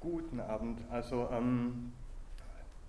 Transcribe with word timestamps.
Guten 0.00 0.40
Abend. 0.40 0.80
Also 0.90 1.28
ähm, 1.30 1.92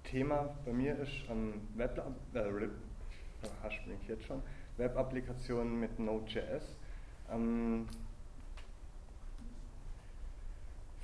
Thema 0.06 0.56
bei 0.66 0.72
mir 0.72 0.98
ist 0.98 1.12
ähm, 1.30 1.56
Web, 1.76 2.02
äh, 2.34 2.40
schon, 4.26 4.42
Web-Applikationen 4.78 5.78
mit 5.78 6.00
Node.js. 6.00 6.64
Ähm, 7.30 7.86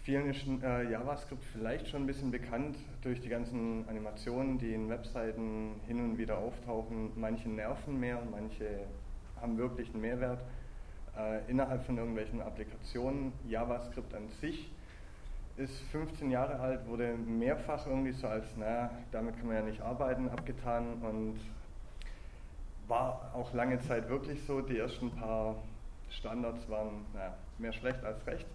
vielen 0.03 0.29
ist 0.29 0.47
äh, 0.63 0.89
JavaScript 0.89 1.43
vielleicht 1.51 1.89
schon 1.89 2.03
ein 2.03 2.07
bisschen 2.07 2.31
bekannt 2.31 2.77
durch 3.01 3.19
die 3.19 3.27
ganzen 3.27 3.83
Animationen, 3.89 4.59
die 4.59 4.73
in 4.73 4.87
Webseiten 4.87 5.81
hin 5.87 5.99
und 5.99 6.17
wieder 6.17 6.37
auftauchen. 6.37 7.11
Manche 7.17 7.49
nerven 7.49 7.99
mehr, 7.99 8.23
manche 8.31 8.85
haben 9.41 9.57
wirklich 9.57 9.89
einen 9.89 9.99
Mehrwert. 9.99 10.39
Äh, 11.17 11.41
innerhalb 11.51 11.85
von 11.85 11.97
irgendwelchen 11.97 12.41
Applikationen, 12.41 13.33
JavaScript 13.45 14.13
an 14.13 14.29
sich 14.39 14.71
ist 15.57 15.81
15 15.91 16.29
Jahre 16.29 16.59
alt, 16.59 16.87
wurde 16.87 17.15
mehrfach 17.17 17.87
irgendwie 17.87 18.11
so 18.11 18.27
als, 18.27 18.45
naja, 18.57 18.91
damit 19.11 19.37
kann 19.37 19.47
man 19.47 19.55
ja 19.55 19.61
nicht 19.63 19.81
arbeiten, 19.81 20.29
abgetan 20.29 20.93
und 21.01 21.39
war 22.87 23.31
auch 23.33 23.53
lange 23.53 23.79
Zeit 23.79 24.07
wirklich 24.07 24.41
so. 24.43 24.61
Die 24.61 24.77
ersten 24.77 25.11
paar 25.11 25.55
Standards 26.11 26.69
waren 26.69 27.05
naja, 27.13 27.33
mehr 27.57 27.73
schlecht 27.73 28.03
als 28.03 28.25
recht. 28.27 28.45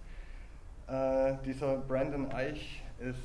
Äh, 0.86 1.34
dieser 1.44 1.78
Brandon 1.78 2.30
Eich 2.32 2.82
ist 3.00 3.18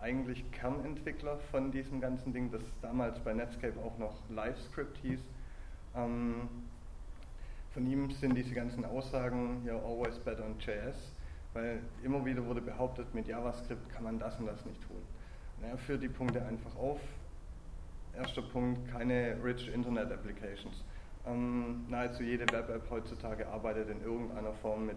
eigentlich 0.00 0.48
Kernentwickler 0.52 1.38
von 1.50 1.72
diesem 1.72 2.00
ganzen 2.00 2.32
Ding, 2.32 2.52
das 2.52 2.62
damals 2.80 3.18
bei 3.20 3.32
Netscape 3.32 3.78
auch 3.80 3.98
noch 3.98 4.14
LiveScript 4.30 4.98
hieß. 4.98 5.20
Ähm, 5.96 6.48
von 7.72 7.90
ihm 7.90 8.10
sind 8.12 8.36
diese 8.36 8.54
ganzen 8.54 8.84
Aussagen, 8.84 9.62
ja, 9.66 9.74
always 9.74 10.16
better 10.20 10.44
on 10.44 10.54
JS 10.60 11.12
weil 11.54 11.80
immer 12.02 12.24
wieder 12.24 12.44
wurde 12.44 12.60
behauptet, 12.60 13.14
mit 13.14 13.26
JavaScript 13.26 13.88
kann 13.90 14.04
man 14.04 14.18
das 14.18 14.38
und 14.38 14.46
das 14.46 14.64
nicht 14.66 14.82
tun. 14.82 15.00
Und 15.58 15.68
er 15.68 15.78
führt 15.78 16.02
die 16.02 16.08
Punkte 16.08 16.44
einfach 16.44 16.76
auf. 16.76 17.00
Erster 18.16 18.42
Punkt, 18.42 18.88
keine 18.92 19.36
Rich 19.42 19.68
Internet 19.72 20.12
Applications. 20.12 20.84
Ähm, 21.26 21.86
nahezu 21.88 22.22
jede 22.22 22.44
Web-App 22.52 22.90
heutzutage 22.90 23.48
arbeitet 23.48 23.88
in 23.88 24.02
irgendeiner 24.02 24.52
Form 24.52 24.86
mit 24.86 24.96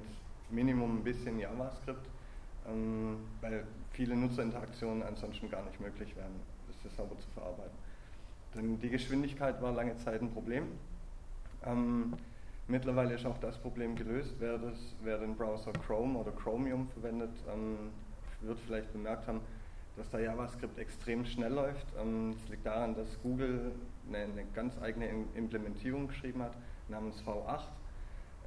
Minimum 0.49 0.97
ein 0.99 1.03
bisschen 1.03 1.39
JavaScript, 1.39 2.05
ähm, 2.67 3.17
weil 3.41 3.63
viele 3.91 4.15
Nutzerinteraktionen 4.15 5.03
ansonsten 5.03 5.49
gar 5.49 5.63
nicht 5.63 5.79
möglich 5.79 6.15
wären, 6.15 6.33
das 6.83 6.95
sauber 6.95 7.17
zu 7.19 7.29
verarbeiten. 7.29 7.77
Denn 8.55 8.79
die 8.79 8.89
Geschwindigkeit 8.89 9.61
war 9.61 9.71
lange 9.71 9.97
Zeit 9.97 10.21
ein 10.21 10.31
Problem. 10.31 10.63
Ähm, 11.65 12.13
Mittlerweile 12.69 13.13
ist 13.13 13.25
auch 13.25 13.37
das 13.37 13.57
Problem 13.57 13.95
gelöst. 13.95 14.35
Wer, 14.39 14.57
das, 14.57 14.77
wer 15.01 15.17
den 15.19 15.37
Browser 15.37 15.71
Chrome 15.71 16.19
oder 16.19 16.31
Chromium 16.31 16.89
verwendet, 16.89 17.31
ähm, 17.53 17.91
wird 18.41 18.59
vielleicht 18.59 18.91
bemerkt 18.91 19.25
haben, 19.25 19.39
dass 19.95 20.09
da 20.09 20.19
JavaScript 20.19 20.77
extrem 20.77 21.25
schnell 21.25 21.53
läuft. 21.53 21.87
Ähm, 21.97 22.35
das 22.37 22.49
liegt 22.49 22.65
daran, 22.65 22.93
dass 22.93 23.07
Google 23.23 23.71
eine, 24.07 24.17
eine, 24.17 24.45
ganz 24.53 24.77
eigene 24.81 25.07
Implementierung 25.35 26.09
geschrieben 26.09 26.41
hat, 26.41 26.57
namens 26.89 27.23
V8. 27.23 27.61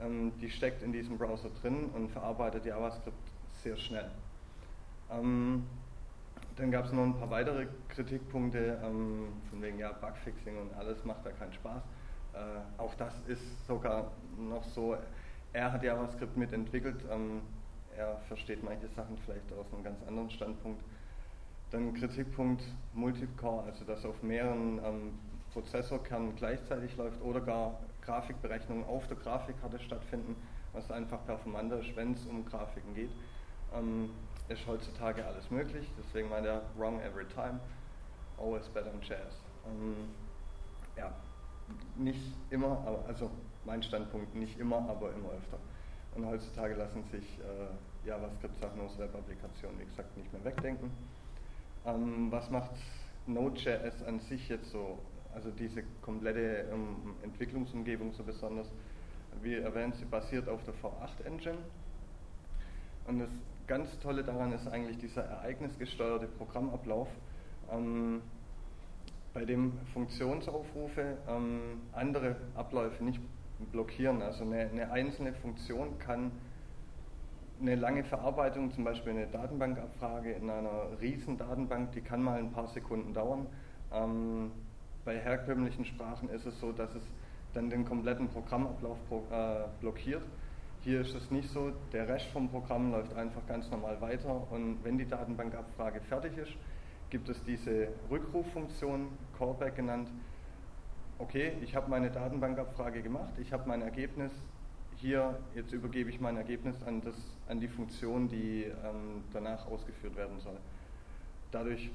Ähm, 0.02 0.32
die 0.38 0.50
steckt 0.50 0.82
in 0.82 0.92
diesem 0.92 1.16
Browser 1.16 1.48
drin 1.62 1.86
und 1.94 2.10
verarbeitet 2.10 2.66
JavaScript 2.66 3.16
sehr 3.62 3.78
schnell. 3.78 4.10
Ähm, 5.10 5.64
dann 6.56 6.70
gab 6.70 6.84
es 6.84 6.92
noch 6.92 7.04
ein 7.04 7.18
paar 7.18 7.30
weitere 7.30 7.68
Kritikpunkte, 7.88 8.78
ähm, 8.84 9.28
von 9.48 9.62
wegen 9.62 9.78
ja, 9.78 9.92
Bugfixing 9.92 10.58
und 10.58 10.74
alles 10.74 11.06
macht 11.06 11.24
da 11.24 11.30
keinen 11.30 11.54
Spaß. 11.54 11.82
Äh, 12.34 12.80
auch 12.80 12.94
das 12.94 13.14
ist 13.26 13.66
sogar 13.66 14.12
noch 14.38 14.64
so, 14.64 14.96
er 15.52 15.72
hat 15.72 15.82
JavaScript 15.82 16.36
mitentwickelt, 16.36 17.04
ähm, 17.10 17.42
er 17.96 18.18
versteht 18.28 18.62
manche 18.62 18.88
Sachen 18.88 19.18
vielleicht 19.24 19.52
aus 19.52 19.66
einem 19.72 19.82
ganz 19.82 19.98
anderen 20.06 20.30
Standpunkt. 20.30 20.82
Dann 21.70 21.94
Kritikpunkt 21.94 22.62
Multicore, 22.94 23.64
also 23.64 23.84
dass 23.84 24.04
auf 24.04 24.22
mehreren 24.22 24.80
ähm, 24.84 25.18
Prozessorkernen 25.52 26.34
gleichzeitig 26.36 26.96
läuft 26.96 27.20
oder 27.22 27.40
gar 27.40 27.78
Grafikberechnungen 28.02 28.84
auf 28.84 29.06
der 29.08 29.16
Grafikkarte 29.16 29.78
stattfinden, 29.78 30.36
was 30.72 30.90
einfach 30.90 31.24
performanter 31.26 31.80
ist, 31.80 31.94
wenn 31.96 32.12
es 32.14 32.24
um 32.26 32.44
Grafiken 32.44 32.94
geht. 32.94 33.10
Ähm, 33.74 34.10
ist 34.48 34.66
heutzutage 34.66 35.24
alles 35.24 35.48
möglich, 35.50 35.88
deswegen 35.96 36.28
meint 36.28 36.46
er 36.46 36.62
wrong 36.76 37.00
every 37.00 37.26
time, 37.26 37.60
always 38.36 38.68
better 38.68 38.92
in 38.92 39.00
jazz. 39.00 39.44
Ähm, 39.66 40.08
ja, 40.96 41.12
nicht 41.96 42.20
immer, 42.50 42.82
aber, 42.86 43.04
also 43.06 43.30
mein 43.64 43.82
Standpunkt, 43.82 44.34
nicht 44.34 44.58
immer, 44.58 44.88
aber 44.88 45.12
immer 45.14 45.30
öfter. 45.30 45.58
Und 46.14 46.26
heutzutage 46.26 46.74
lassen 46.74 47.04
sich 47.04 47.38
äh, 47.38 48.08
JavaScript-Sachen 48.08 48.80
aus 48.80 48.98
Web-Applikationen, 48.98 49.78
wie 49.80 49.84
gesagt, 49.84 50.16
nicht 50.16 50.32
mehr 50.32 50.44
wegdenken. 50.44 50.90
Ähm, 51.86 52.28
was 52.30 52.50
macht 52.50 52.72
Node.js 53.26 54.02
an 54.02 54.20
sich 54.20 54.48
jetzt 54.48 54.70
so, 54.70 54.98
also 55.34 55.50
diese 55.50 55.82
komplette 56.02 56.68
ähm, 56.72 57.14
Entwicklungsumgebung 57.22 58.12
so 58.12 58.22
besonders? 58.22 58.70
Wie 59.42 59.54
erwähnt, 59.54 59.94
sie 59.96 60.04
basiert 60.04 60.48
auf 60.48 60.60
der 60.64 60.74
V8-Engine. 60.74 61.58
Und 63.06 63.20
das 63.20 63.30
ganz 63.66 63.98
Tolle 64.00 64.24
daran 64.24 64.52
ist 64.52 64.66
eigentlich 64.66 64.98
dieser 64.98 65.22
ereignisgesteuerte 65.22 66.26
Programmablauf. 66.26 67.08
Ähm, 67.70 68.22
bei 69.32 69.44
dem 69.44 69.72
Funktionsaufrufe 69.92 71.18
ähm, 71.28 71.82
andere 71.92 72.36
Abläufe 72.54 73.04
nicht 73.04 73.20
blockieren. 73.72 74.22
Also 74.22 74.44
eine, 74.44 74.68
eine, 74.70 74.90
einzelne 74.90 75.32
Funktion 75.34 75.98
kann 75.98 76.32
eine 77.60 77.74
lange 77.74 78.04
Verarbeitung, 78.04 78.72
zum 78.72 78.84
Beispiel 78.84 79.12
eine 79.12 79.26
Datenbankabfrage 79.26 80.32
in 80.32 80.48
einer 80.48 80.88
riesen 81.00 81.36
Datenbank, 81.36 81.92
die 81.92 82.00
kann 82.00 82.22
mal 82.22 82.38
ein 82.38 82.52
paar 82.52 82.68
Sekunden 82.68 83.12
dauern. 83.12 83.46
Ähm, 83.92 84.50
bei 85.04 85.18
herkömmlichen 85.18 85.84
Sprachen 85.84 86.28
ist 86.30 86.46
es 86.46 86.58
so, 86.60 86.72
dass 86.72 86.94
es 86.94 87.02
dann 87.52 87.68
den 87.68 87.84
kompletten 87.84 88.28
Programmablauf 88.28 88.98
äh, 89.30 89.68
blockiert. 89.80 90.22
Hier 90.82 91.02
ist 91.02 91.14
es 91.14 91.30
nicht 91.30 91.50
so, 91.50 91.72
der 91.92 92.08
Rest 92.08 92.26
vom 92.28 92.48
Programm 92.48 92.90
läuft 92.92 93.14
einfach 93.14 93.46
ganz 93.46 93.70
normal 93.70 94.00
weiter 94.00 94.50
und 94.50 94.82
wenn 94.82 94.96
die 94.96 95.06
Datenbankabfrage 95.06 96.00
fertig 96.00 96.38
ist, 96.38 96.52
gibt 97.10 97.28
es 97.28 97.42
diese 97.44 97.88
Rückruffunktion, 98.08 99.08
Callback 99.36 99.76
genannt. 99.76 100.08
Okay, 101.18 101.52
ich 101.60 101.74
habe 101.74 101.90
meine 101.90 102.10
Datenbankabfrage 102.10 103.02
gemacht, 103.02 103.32
ich 103.38 103.52
habe 103.52 103.68
mein 103.68 103.82
Ergebnis. 103.82 104.32
Hier, 104.96 105.38
jetzt 105.54 105.72
übergebe 105.72 106.10
ich 106.10 106.20
mein 106.20 106.36
Ergebnis 106.36 106.82
an, 106.82 107.00
das, 107.02 107.16
an 107.48 107.58
die 107.58 107.68
Funktion, 107.68 108.28
die 108.28 108.64
ähm, 108.64 109.24
danach 109.32 109.66
ausgeführt 109.66 110.14
werden 110.14 110.38
soll. 110.40 110.56
Dadurch 111.50 111.90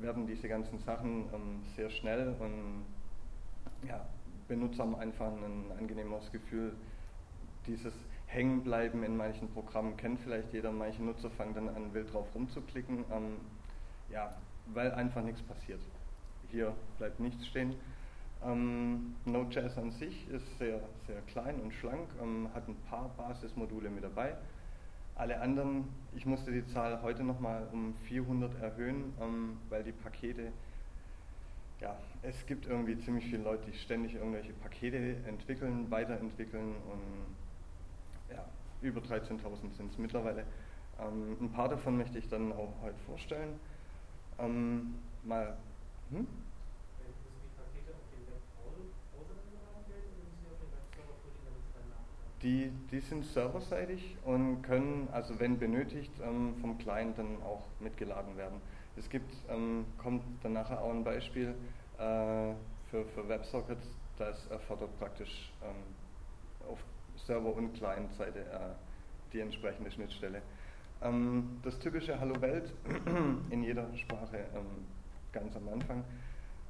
werden 0.00 0.26
diese 0.26 0.48
ganzen 0.48 0.78
Sachen 0.78 1.26
ähm, 1.34 1.62
sehr 1.76 1.90
schnell 1.90 2.34
und 2.38 2.84
ja, 3.88 4.06
Benutzer 4.48 4.82
haben 4.82 4.94
einfach 4.96 5.32
ein 5.32 5.72
angenehmeres 5.78 6.30
Gefühl. 6.30 6.72
Dieses 7.66 7.94
Hängenbleiben 8.26 9.02
in 9.02 9.16
manchen 9.16 9.48
Programmen 9.48 9.96
kennt 9.96 10.20
vielleicht 10.20 10.52
jeder. 10.52 10.72
Manche 10.72 11.02
Nutzer 11.02 11.30
fangen 11.30 11.54
dann 11.54 11.68
an, 11.68 11.92
wild 11.94 12.12
drauf 12.12 12.26
rumzuklicken. 12.34 13.04
Ähm, 13.10 13.36
ja, 14.10 14.34
weil 14.66 14.92
einfach 14.92 15.22
nichts 15.22 15.42
passiert. 15.42 15.80
Hier 16.50 16.74
bleibt 16.98 17.20
nichts 17.20 17.46
stehen. 17.46 17.74
Ähm, 18.44 19.14
Node.js 19.24 19.78
an 19.78 19.92
sich 19.92 20.28
ist 20.28 20.58
sehr, 20.58 20.80
sehr 21.06 21.20
klein 21.22 21.60
und 21.60 21.72
schlank, 21.72 22.08
ähm, 22.20 22.48
hat 22.52 22.68
ein 22.68 22.76
paar 22.88 23.08
Basismodule 23.16 23.88
mit 23.88 24.02
dabei. 24.02 24.34
Alle 25.14 25.40
anderen, 25.40 25.88
ich 26.14 26.26
musste 26.26 26.50
die 26.50 26.66
Zahl 26.66 27.02
heute 27.02 27.22
nochmal 27.22 27.68
um 27.72 27.94
400 28.08 28.60
erhöhen, 28.60 29.12
ähm, 29.20 29.58
weil 29.68 29.84
die 29.84 29.92
Pakete, 29.92 30.52
ja, 31.80 31.96
es 32.22 32.46
gibt 32.46 32.66
irgendwie 32.66 32.98
ziemlich 32.98 33.26
viele 33.26 33.42
Leute, 33.42 33.70
die 33.70 33.76
ständig 33.76 34.14
irgendwelche 34.14 34.52
Pakete 34.54 35.16
entwickeln, 35.26 35.90
weiterentwickeln 35.90 36.74
und 36.90 38.34
ja, 38.34 38.44
über 38.80 39.00
13.000 39.00 39.76
sind 39.76 39.92
es 39.92 39.98
mittlerweile. 39.98 40.44
Ähm, 41.00 41.36
ein 41.40 41.52
paar 41.52 41.68
davon 41.68 41.96
möchte 41.96 42.18
ich 42.18 42.28
dann 42.28 42.52
auch 42.52 42.72
heute 42.82 42.98
vorstellen. 43.06 43.60
Ähm, 44.42 45.18
mal, 45.22 45.56
hm? 46.10 46.26
Die, 52.42 52.70
die 52.88 52.98
sind 53.00 53.24
serverseitig 53.24 54.18
und 54.24 54.62
können, 54.62 55.08
also 55.12 55.38
wenn 55.38 55.58
benötigt, 55.60 56.18
ähm, 56.20 56.56
vom 56.56 56.76
Client 56.78 57.16
dann 57.18 57.40
auch 57.42 57.78
mitgeladen 57.78 58.36
werden. 58.36 58.60
Es 58.96 59.08
gibt, 59.08 59.32
ähm, 59.48 59.94
kommt 59.96 60.44
dann 60.44 60.52
nachher 60.54 60.82
auch 60.82 60.90
ein 60.90 61.04
Beispiel 61.04 61.54
äh, 61.98 62.54
für, 62.84 63.06
für 63.06 63.28
WebSockets, 63.28 64.00
das 64.16 64.46
erfordert 64.48 64.96
praktisch 64.98 65.56
ähm, 65.62 65.94
auf 66.60 66.84
Server- 67.14 67.54
und 67.54 67.74
Client-Seite 67.74 68.40
äh, 68.40 68.74
die 69.32 69.40
entsprechende 69.40 69.90
Schnittstelle. 69.90 70.42
Ähm, 71.02 71.58
das 71.62 71.78
typische 71.78 72.18
Hallo 72.20 72.40
Welt 72.40 72.72
in 73.50 73.62
jeder 73.62 73.86
Sprache 73.96 74.36
ähm, 74.54 74.86
ganz 75.32 75.56
am 75.56 75.68
Anfang. 75.68 76.04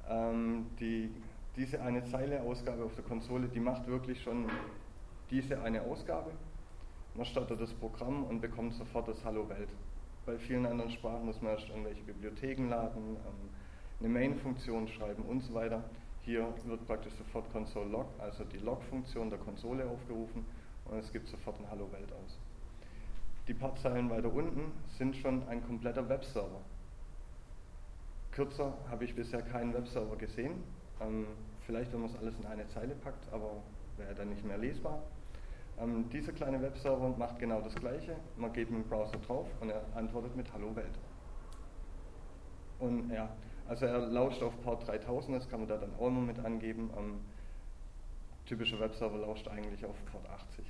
Ähm, 0.09 0.65
die, 0.79 1.11
diese 1.55 1.81
eine 1.81 2.03
Zeile 2.05 2.41
Ausgabe 2.41 2.83
auf 2.83 2.95
der 2.95 3.03
Konsole, 3.03 3.47
die 3.47 3.59
macht 3.59 3.87
wirklich 3.87 4.21
schon 4.23 4.49
diese 5.29 5.61
eine 5.61 5.83
Ausgabe. 5.83 6.31
Man 7.13 7.25
startet 7.25 7.61
das 7.61 7.71
Programm 7.73 8.23
und 8.23 8.41
bekommt 8.41 8.73
sofort 8.73 9.07
das 9.07 9.23
Hallo 9.23 9.47
Welt. 9.49 9.69
Bei 10.25 10.37
vielen 10.39 10.65
anderen 10.65 10.89
Sprachen 10.91 11.25
muss 11.25 11.39
man 11.41 11.53
erst 11.53 11.69
irgendwelche 11.69 12.01
Bibliotheken 12.01 12.69
laden, 12.69 13.17
ähm, 13.17 13.49
eine 13.99 14.09
Main-Funktion 14.09 14.87
schreiben 14.87 15.23
und 15.23 15.41
so 15.41 15.53
weiter. 15.53 15.83
Hier 16.21 16.47
wird 16.65 16.87
praktisch 16.87 17.13
sofort 17.13 17.51
Console 17.51 17.89
Log, 17.89 18.07
also 18.17 18.45
die 18.45 18.57
Log-Funktion 18.57 19.29
der 19.29 19.39
Konsole 19.39 19.85
aufgerufen 19.85 20.45
und 20.85 20.97
es 20.97 21.11
gibt 21.11 21.27
sofort 21.27 21.59
ein 21.59 21.69
Hallo 21.69 21.91
Welt 21.91 22.11
aus. 22.13 22.39
Die 23.47 23.53
paar 23.53 23.75
Zeilen 23.75 24.09
weiter 24.09 24.31
unten 24.33 24.71
sind 24.97 25.17
schon 25.17 25.45
ein 25.49 25.65
kompletter 25.65 26.07
Webserver. 26.07 26.61
Kürzer 28.31 28.73
habe 28.89 29.03
ich 29.03 29.15
bisher 29.15 29.41
keinen 29.41 29.73
Webserver 29.73 30.15
gesehen. 30.15 30.63
Ähm, 31.01 31.27
vielleicht, 31.65 31.91
wenn 31.91 32.01
man 32.01 32.09
es 32.09 32.15
alles 32.15 32.39
in 32.39 32.45
eine 32.45 32.67
Zeile 32.69 32.95
packt, 32.95 33.31
aber 33.33 33.61
wäre 33.97 34.15
dann 34.15 34.29
nicht 34.29 34.45
mehr 34.45 34.57
lesbar. 34.57 35.03
Ähm, 35.77 36.09
dieser 36.09 36.31
kleine 36.31 36.61
Webserver 36.61 37.09
macht 37.17 37.37
genau 37.39 37.59
das 37.59 37.75
gleiche. 37.75 38.15
Man 38.37 38.53
geht 38.53 38.71
mit 38.71 38.85
dem 38.85 38.87
Browser 38.87 39.17
drauf 39.17 39.47
und 39.59 39.69
er 39.69 39.83
antwortet 39.93 40.35
mit 40.37 40.51
Hallo 40.53 40.73
Welt. 40.75 40.97
Und 42.79 43.11
ja, 43.11 43.29
also 43.67 43.85
er 43.85 43.99
lauscht 43.99 44.41
auf 44.41 44.59
Port 44.61 44.87
3000, 44.87 45.37
das 45.37 45.49
kann 45.49 45.59
man 45.59 45.69
da 45.69 45.77
dann 45.77 45.93
auch 45.95 46.07
immer 46.07 46.21
mit 46.21 46.39
angeben. 46.39 46.91
Ähm, 46.97 47.19
typischer 48.45 48.79
Webserver 48.79 49.17
lauscht 49.17 49.47
eigentlich 49.49 49.85
auf 49.85 49.95
Port 50.05 50.29
80. 50.29 50.65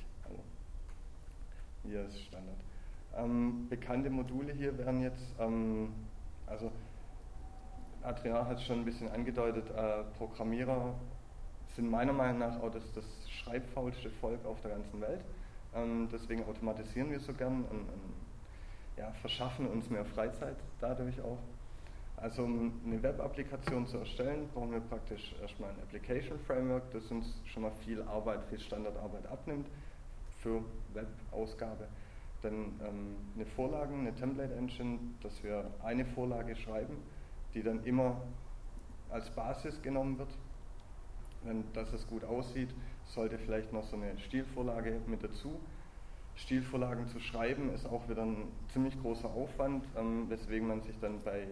Hier 1.86 2.06
ist 2.06 2.18
Standard. 2.22 2.56
Ähm, 3.16 3.68
bekannte 3.70 4.10
Module 4.10 4.54
hier 4.54 4.78
wären 4.78 5.02
jetzt, 5.02 5.36
ähm, 5.38 5.90
also 6.48 6.72
Adrian 8.02 8.48
hat 8.48 8.58
es 8.58 8.64
schon 8.64 8.80
ein 8.80 8.86
bisschen 8.86 9.12
angedeutet, 9.12 9.70
äh, 9.70 10.04
Programmierer 10.18 10.96
sind 11.76 11.90
meiner 11.90 12.14
Meinung 12.14 12.40
nach 12.40 12.62
auch 12.62 12.72
das, 12.72 12.84
das 12.94 13.04
schreibfaulste 13.30 14.10
Volk 14.22 14.46
auf 14.46 14.62
der 14.62 14.72
ganzen 14.72 15.02
Welt. 15.02 15.20
Ähm, 15.76 16.08
deswegen 16.12 16.46
automatisieren 16.46 17.12
wir 17.12 17.20
so 17.20 17.34
gern 17.34 17.66
und, 17.66 17.80
und 17.80 18.14
ja, 18.98 19.12
verschaffen 19.20 19.68
uns 19.68 19.90
mehr 19.90 20.06
Freizeit 20.06 20.56
dadurch 20.80 21.20
auch. 21.22 21.40
Also 22.16 22.44
um 22.44 22.80
eine 22.86 23.04
Web-Applikation 23.04 23.88
zu 23.88 23.98
erstellen, 23.98 24.48
brauchen 24.54 24.72
wir 24.72 24.80
praktisch 24.80 25.36
erstmal 25.42 25.72
ein 25.72 25.80
Application 25.82 26.40
Framework, 26.48 26.90
das 26.92 27.12
uns 27.12 27.42
schon 27.46 27.64
mal 27.64 27.72
viel 27.84 28.02
Arbeit, 28.04 28.42
viel 28.46 28.60
Standardarbeit 28.60 29.28
abnimmt 29.28 29.68
für 30.44 30.64
Web-Ausgabe. 30.94 31.88
Dann 32.44 32.54
ähm, 32.54 33.16
eine 33.36 33.46
Vorlage, 33.46 33.94
eine 33.94 34.14
Template 34.14 34.54
Engine, 34.54 35.00
dass 35.22 35.42
wir 35.44 35.66
eine 35.82 36.06
Vorlage 36.06 36.56
schreiben, 36.56 36.98
die 37.54 37.64
dann 37.64 37.84
immer 37.86 38.22
als 39.10 39.30
Basis 39.32 39.82
genommen 39.82 40.20
wird. 40.20 40.30
Wenn 41.44 41.64
das 41.74 41.92
es 41.94 42.06
gut 42.08 42.24
aussieht, 42.24 42.70
sollte 43.06 43.38
vielleicht 43.38 43.74
noch 43.74 43.86
so 43.86 43.96
eine 43.96 44.18
Stilvorlage 44.20 45.02
mit 45.08 45.24
dazu. 45.24 45.60
Stilvorlagen 46.36 47.08
zu 47.08 47.20
schreiben 47.20 47.72
ist 47.74 47.86
auch 47.86 48.10
wieder 48.10 48.24
ein 48.24 48.48
ziemlich 48.72 49.00
großer 49.02 49.30
Aufwand, 49.30 49.86
ähm, 49.96 50.30
weswegen 50.30 50.68
man 50.68 50.82
sich 50.82 50.98
dann 51.00 51.22
bei 51.24 51.42
äh, 51.42 51.48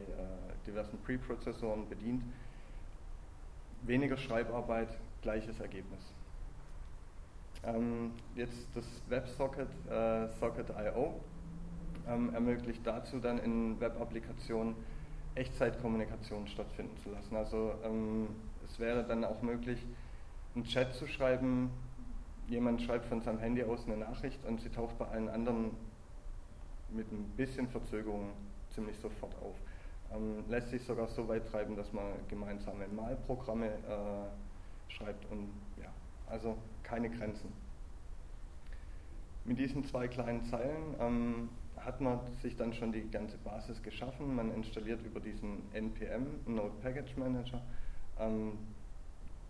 diversen 0.66 0.98
Preprozessoren 1.04 1.88
bedient. 1.88 2.24
Weniger 3.84 4.18
Schreibarbeit, 4.18 4.90
gleiches 5.22 5.60
Ergebnis. 5.60 6.02
Ähm, 7.64 8.12
jetzt 8.36 8.68
das 8.74 8.86
WebSocket 9.08 9.68
äh, 9.90 10.28
Socket.io 10.40 11.14
ähm, 12.08 12.34
ermöglicht 12.34 12.82
dazu 12.86 13.20
dann 13.20 13.38
in 13.40 13.80
Web-Applikationen 13.80 14.76
Echtzeitkommunikation 15.36 16.48
stattfinden 16.48 16.98
zu 16.98 17.12
lassen. 17.12 17.36
Also 17.36 17.74
ähm, 17.84 18.28
es 18.66 18.80
wäre 18.80 19.04
dann 19.04 19.24
auch 19.24 19.42
möglich, 19.42 19.80
einen 20.56 20.66
Chat 20.66 20.94
zu 20.96 21.08
schreiben, 21.08 21.70
jemand 22.48 22.82
schreibt 22.82 23.06
von 23.06 23.22
seinem 23.22 23.40
Handy 23.40 23.64
aus 23.64 23.86
eine 23.86 23.98
Nachricht 23.98 24.44
und 24.46 24.60
sie 24.60 24.70
taucht 24.70 24.98
bei 24.98 25.06
allen 25.06 25.30
anderen 25.30 25.72
mit 26.90 27.10
ein 27.12 27.24
bisschen 27.38 27.70
Verzögerung 27.70 28.32
ziemlich 28.72 28.98
sofort 28.98 29.34
auf. 29.42 29.56
Ähm, 30.14 30.44
lässt 30.50 30.70
sich 30.70 30.84
sogar 30.84 31.08
so 31.08 31.28
weit 31.28 31.48
treiben, 31.50 31.76
dass 31.76 31.94
man 31.94 32.06
gemeinsame 32.28 32.88
Malprogramme 32.88 33.68
äh, 33.68 34.92
schreibt 34.92 35.32
und 35.32 35.50
ja, 35.78 35.90
also 36.28 36.58
keine 36.92 37.10
Grenzen. 37.10 37.54
Mit 39.46 39.58
diesen 39.58 39.86
zwei 39.86 40.10
kleinen 40.10 40.44
Zeilen 40.44 40.96
ähm, 41.00 41.50
hat 41.78 42.02
man 42.02 42.20
sich 42.42 42.58
dann 42.58 42.74
schon 42.74 42.92
die 42.92 43.10
ganze 43.10 43.38
Basis 43.38 43.82
geschaffen. 43.82 44.36
Man 44.36 44.54
installiert 44.54 45.02
über 45.06 45.22
diesen 45.22 45.64
NPM, 45.74 46.28
Node 46.46 46.74
Package 46.82 47.16
Manager. 47.16 47.62
Ähm, 48.20 48.58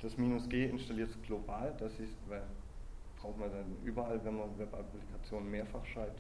das 0.02 0.18
Minus 0.18 0.48
G 0.50 0.66
installiert 0.66 1.10
es 1.10 1.22
global, 1.24 1.74
das 1.80 1.92
ist, 2.00 2.16
weil 2.30 2.44
braucht 3.20 3.38
man 3.38 3.52
dann 3.52 3.76
überall, 3.84 4.24
wenn 4.24 4.38
man 4.38 4.58
Web-Applikationen 4.58 5.50
mehrfach 5.50 5.86
schreibt. 5.86 6.20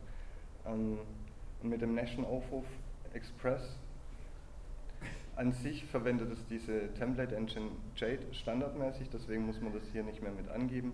Ähm, 0.65 0.97
und 1.62 1.69
mit 1.69 1.81
dem 1.81 1.94
Nation-Aufruf 1.94 2.65
Express 3.13 3.77
an 5.36 5.54
sich 5.54 5.86
verwendet 5.86 6.31
es 6.31 6.45
diese 6.48 6.94
Template 6.94 7.36
Engine 7.36 7.72
Jade 7.95 8.25
standardmäßig, 8.31 9.10
deswegen 9.10 9.45
muss 9.45 9.62
man 9.62 9.74
das 9.74 9.83
hier 9.92 10.04
nicht 10.04 10.22
mehr 10.22 10.31
mit 10.31 10.50
angeben 10.50 10.94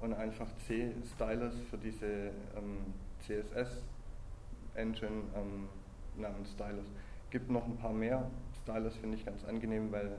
und 0.00 0.14
einfach 0.14 0.48
C-Stylus 0.66 1.54
für 1.70 1.78
diese 1.78 2.30
ähm, 2.56 2.78
CSS-Engine 3.20 5.22
ähm, 5.34 5.68
namens 6.16 6.52
Stylus. 6.52 6.86
Gibt 7.30 7.50
noch 7.50 7.64
ein 7.64 7.76
paar 7.76 7.92
mehr. 7.92 8.30
Stylus 8.62 8.96
finde 8.96 9.16
ich 9.16 9.24
ganz 9.24 9.44
angenehm, 9.44 9.90
weil 9.90 10.16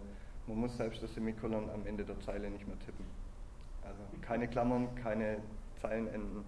man 0.47 0.57
muss 0.57 0.75
selbst 0.77 1.03
das 1.03 1.13
Semikolon 1.13 1.69
am 1.69 1.85
Ende 1.85 2.03
der 2.03 2.19
Zeile 2.21 2.49
nicht 2.49 2.67
mehr 2.67 2.79
tippen. 2.79 3.05
Also 3.83 4.01
keine 4.21 4.47
Klammern, 4.47 4.87
keine 4.95 5.37
Zeilenenden. 5.81 6.43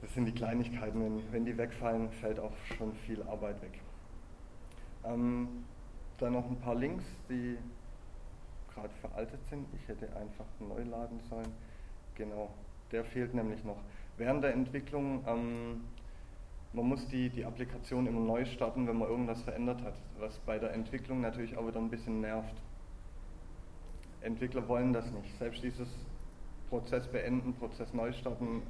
Das 0.00 0.14
sind 0.14 0.26
die 0.26 0.32
Kleinigkeiten. 0.32 1.02
Wenn, 1.02 1.32
wenn 1.32 1.44
die 1.44 1.58
wegfallen, 1.58 2.10
fällt 2.10 2.38
auch 2.38 2.52
schon 2.76 2.94
viel 3.06 3.22
Arbeit 3.24 3.60
weg. 3.62 3.80
Ähm, 5.04 5.64
dann 6.18 6.32
noch 6.32 6.48
ein 6.48 6.58
paar 6.60 6.74
Links, 6.74 7.04
die 7.28 7.56
gerade 8.74 8.92
veraltet 9.00 9.44
sind. 9.48 9.66
Ich 9.74 9.88
hätte 9.88 10.14
einfach 10.16 10.46
neu 10.60 10.82
laden 10.82 11.20
sollen. 11.28 11.52
Genau, 12.14 12.50
der 12.92 13.04
fehlt 13.04 13.34
nämlich 13.34 13.64
noch. 13.64 13.78
Während 14.16 14.42
der 14.42 14.52
Entwicklung, 14.52 15.24
ähm, 15.26 15.80
man 16.72 16.86
muss 16.86 17.06
die, 17.08 17.30
die 17.30 17.44
Applikation 17.44 18.06
immer 18.06 18.20
neu 18.20 18.44
starten, 18.44 18.86
wenn 18.86 18.98
man 18.98 19.08
irgendwas 19.08 19.42
verändert 19.42 19.82
hat, 19.82 19.94
was 20.18 20.38
bei 20.40 20.58
der 20.58 20.72
Entwicklung 20.72 21.20
natürlich 21.20 21.56
auch 21.56 21.66
wieder 21.66 21.78
ein 21.78 21.90
bisschen 21.90 22.20
nervt. 22.20 22.54
Entwickler 24.20 24.66
wollen 24.68 24.92
das 24.92 25.10
nicht. 25.12 25.38
Selbst 25.38 25.62
dieses 25.62 25.88
Prozess 26.68 27.06
beenden, 27.06 27.54
Prozess 27.54 27.94
neu 27.94 28.12
starten, 28.12 28.62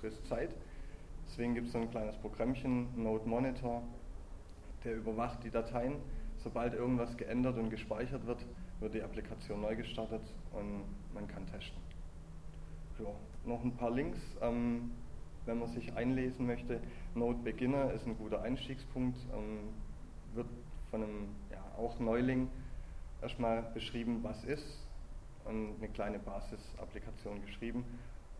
frisst 0.00 0.24
Zeit. 0.26 0.54
Deswegen 1.26 1.54
gibt 1.54 1.66
es 1.66 1.72
so 1.72 1.78
ein 1.78 1.90
kleines 1.90 2.16
Programmchen, 2.16 2.88
Node 3.02 3.28
Monitor, 3.28 3.82
der 4.84 4.96
überwacht 4.96 5.42
die 5.42 5.50
Dateien. 5.50 5.96
Sobald 6.44 6.74
irgendwas 6.74 7.16
geändert 7.16 7.56
und 7.56 7.70
gespeichert 7.70 8.26
wird, 8.26 8.44
wird 8.80 8.92
die 8.92 9.02
Applikation 9.02 9.62
neu 9.62 9.74
gestartet 9.74 10.20
und 10.52 10.84
man 11.14 11.26
kann 11.26 11.46
testen. 11.46 11.80
Ja, 12.98 13.06
noch 13.46 13.64
ein 13.64 13.74
paar 13.76 13.90
Links, 13.90 14.20
ähm, 14.42 14.92
wenn 15.46 15.58
man 15.58 15.68
sich 15.68 15.94
einlesen 15.96 16.46
möchte. 16.46 16.80
Node 17.14 17.38
Beginner 17.38 17.92
ist 17.92 18.06
ein 18.06 18.16
guter 18.18 18.42
Einstiegspunkt, 18.42 19.18
ähm, 19.32 19.70
wird 20.34 20.46
von 20.90 21.02
einem 21.02 21.28
ja, 21.50 21.64
auch 21.78 21.98
Neuling 21.98 22.48
erstmal 23.22 23.62
beschrieben, 23.74 24.20
was 24.22 24.44
ist, 24.44 24.86
und 25.44 25.76
eine 25.78 25.88
kleine 25.88 26.18
Basisapplikation 26.18 27.40
geschrieben 27.42 27.84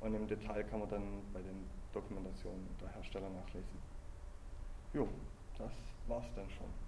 und 0.00 0.14
im 0.14 0.26
Detail 0.26 0.64
kann 0.64 0.80
man 0.80 0.88
dann 0.88 1.02
bei 1.32 1.40
den 1.40 1.66
Dokumentationen 1.92 2.66
der 2.80 2.94
Hersteller 2.94 3.28
nachlesen. 3.30 3.78
Jo, 4.92 5.08
das 5.58 5.72
war's 6.06 6.26
dann 6.34 6.48
schon. 6.50 6.83